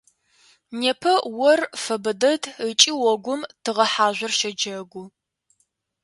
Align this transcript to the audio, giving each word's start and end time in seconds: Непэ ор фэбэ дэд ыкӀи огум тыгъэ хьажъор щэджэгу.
Непэ 0.79 1.13
ор 1.49 1.59
фэбэ 1.83 2.11
дэд 2.21 2.43
ыкӀи 2.67 2.91
огум 3.11 3.41
тыгъэ 3.63 3.85
хьажъор 3.93 4.33
щэджэгу. 4.39 5.03